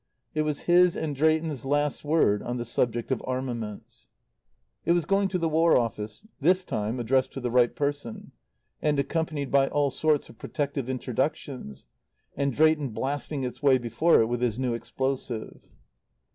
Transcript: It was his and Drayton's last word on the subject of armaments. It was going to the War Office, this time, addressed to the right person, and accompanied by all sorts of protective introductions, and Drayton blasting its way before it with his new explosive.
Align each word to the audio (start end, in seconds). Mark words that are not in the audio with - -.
It 0.33 0.41
was 0.41 0.61
his 0.61 0.97
and 0.97 1.15
Drayton's 1.15 1.63
last 1.63 2.03
word 2.03 2.41
on 2.41 2.57
the 2.57 2.65
subject 2.65 3.11
of 3.11 3.21
armaments. 3.23 4.07
It 4.83 4.93
was 4.93 5.05
going 5.05 5.27
to 5.27 5.37
the 5.37 5.47
War 5.47 5.77
Office, 5.77 6.25
this 6.39 6.63
time, 6.63 6.99
addressed 6.99 7.31
to 7.33 7.39
the 7.39 7.51
right 7.51 7.75
person, 7.75 8.31
and 8.81 8.97
accompanied 8.97 9.51
by 9.51 9.67
all 9.67 9.91
sorts 9.91 10.27
of 10.27 10.39
protective 10.39 10.89
introductions, 10.89 11.85
and 12.35 12.51
Drayton 12.51 12.89
blasting 12.89 13.43
its 13.43 13.61
way 13.61 13.77
before 13.77 14.19
it 14.21 14.25
with 14.25 14.41
his 14.41 14.57
new 14.57 14.73
explosive. 14.73 15.69